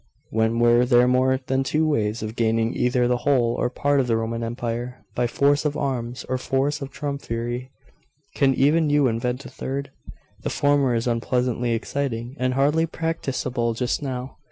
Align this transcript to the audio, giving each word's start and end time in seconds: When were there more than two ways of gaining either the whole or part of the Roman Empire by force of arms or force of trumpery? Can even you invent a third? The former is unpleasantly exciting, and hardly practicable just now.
When 0.31 0.57
were 0.57 0.83
there 0.83 1.07
more 1.07 1.39
than 1.45 1.63
two 1.63 1.87
ways 1.87 2.23
of 2.23 2.35
gaining 2.35 2.73
either 2.73 3.07
the 3.07 3.17
whole 3.17 3.53
or 3.53 3.69
part 3.69 3.99
of 3.99 4.07
the 4.07 4.17
Roman 4.17 4.43
Empire 4.43 5.05
by 5.13 5.27
force 5.27 5.63
of 5.63 5.77
arms 5.77 6.25
or 6.27 6.39
force 6.39 6.81
of 6.81 6.89
trumpery? 6.89 7.69
Can 8.33 8.55
even 8.55 8.89
you 8.89 9.05
invent 9.07 9.45
a 9.45 9.49
third? 9.49 9.91
The 10.41 10.49
former 10.49 10.95
is 10.95 11.05
unpleasantly 11.05 11.73
exciting, 11.73 12.35
and 12.39 12.55
hardly 12.55 12.87
practicable 12.87 13.75
just 13.75 14.01
now. 14.01 14.37